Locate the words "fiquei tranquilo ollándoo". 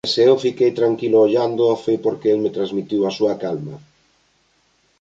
0.45-1.81